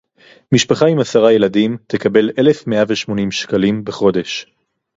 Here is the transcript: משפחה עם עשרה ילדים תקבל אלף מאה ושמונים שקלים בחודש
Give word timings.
משפחה 0.53 0.85
עם 0.85 0.99
עשרה 0.99 1.33
ילדים 1.33 1.77
תקבל 1.87 2.29
אלף 2.39 2.67
מאה 2.67 2.83
ושמונים 2.87 3.31
שקלים 3.31 3.83
בחודש 3.85 4.45